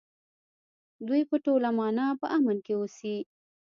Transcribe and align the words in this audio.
دوی 1.07 1.21
په 1.29 1.35
ټوله 1.45 1.69
مانا 1.77 2.07
په 2.19 2.25
امن 2.37 2.57
کې 2.65 2.73
اوسي. 2.79 3.17